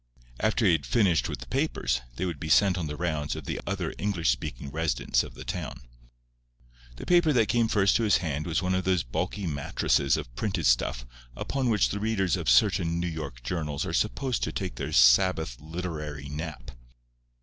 After 0.39 0.65
he 0.65 0.71
had 0.71 0.87
finished 0.87 1.29
with 1.29 1.41
the 1.41 1.45
papers 1.45 2.01
they 2.15 2.25
would 2.25 2.39
be 2.39 2.49
sent 2.49 2.75
on 2.75 2.87
the 2.87 2.95
rounds 2.97 3.35
of 3.35 3.45
the 3.45 3.61
other 3.67 3.93
English 3.99 4.31
speaking 4.31 4.71
residents 4.71 5.21
of 5.21 5.35
the 5.35 5.45
town. 5.45 5.81
The 6.95 7.05
paper 7.05 7.31
that 7.33 7.49
came 7.49 7.67
first 7.67 7.97
to 7.97 8.03
his 8.03 8.17
hand 8.17 8.47
was 8.47 8.63
one 8.63 8.73
of 8.73 8.83
those 8.83 9.03
bulky 9.03 9.45
mattresses 9.45 10.17
of 10.17 10.35
printed 10.35 10.65
stuff 10.65 11.05
upon 11.35 11.69
which 11.69 11.89
the 11.89 11.99
readers 11.99 12.35
of 12.35 12.49
certain 12.49 12.99
New 12.99 13.05
York 13.05 13.43
journals 13.43 13.85
are 13.85 13.93
supposed 13.93 14.41
to 14.41 14.51
take 14.51 14.73
their 14.73 14.91
Sabbath 14.91 15.57
literary 15.61 16.29
nap. 16.29 16.71